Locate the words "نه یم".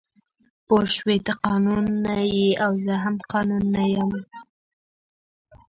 3.75-4.11